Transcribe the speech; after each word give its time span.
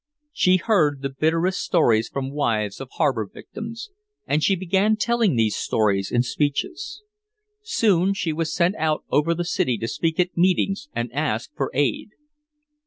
She 0.33 0.57
heard 0.57 1.03
the 1.03 1.09
bitterest 1.11 1.61
stories 1.61 2.09
from 2.09 2.31
wives 2.33 2.81
of 2.81 2.89
harbor 2.93 3.29
victims, 3.31 3.91
and 4.25 4.43
she 4.43 4.55
began 4.55 4.95
telling 4.95 5.35
these 5.35 5.55
stories 5.55 6.11
in 6.11 6.23
speeches. 6.23 7.03
Soon 7.61 8.15
she 8.15 8.33
was 8.33 8.51
sent 8.51 8.73
out 8.77 9.03
over 9.11 9.35
the 9.35 9.45
city 9.45 9.77
to 9.77 9.87
speak 9.87 10.19
at 10.19 10.35
meetings 10.35 10.89
and 10.95 11.13
ask 11.13 11.51
for 11.55 11.69
aid. 11.75 12.07